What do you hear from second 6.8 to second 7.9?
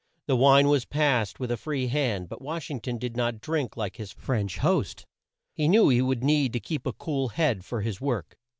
a cool head for